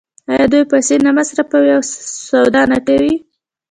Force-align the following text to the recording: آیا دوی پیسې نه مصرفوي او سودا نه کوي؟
آیا 0.31 0.45
دوی 0.51 0.63
پیسې 0.71 0.95
نه 1.05 1.11
مصرفوي 1.17 1.69
او 1.75 1.81
سودا 2.25 2.61
نه 2.71 2.77
کوي؟ 2.87 3.13